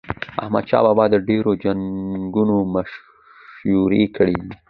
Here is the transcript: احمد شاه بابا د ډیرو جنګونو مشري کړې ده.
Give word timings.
احمد 0.43 0.65
شاه 0.69 0.83
بابا 0.87 1.05
د 1.09 1.15
ډیرو 1.27 1.51
جنګونو 1.63 2.55
مشري 2.73 4.03
کړې 4.15 4.35
ده. 4.47 4.53